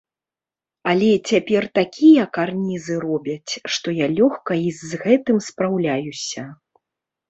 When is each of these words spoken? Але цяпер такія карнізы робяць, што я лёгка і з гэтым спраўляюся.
Але 0.93 1.09
цяпер 1.31 1.67
такія 1.81 2.23
карнізы 2.39 2.95
робяць, 3.07 3.51
што 3.77 3.87
я 4.05 4.11
лёгка 4.19 4.53
і 4.67 4.77
з 4.87 5.01
гэтым 5.07 5.37
спраўляюся. 5.53 6.53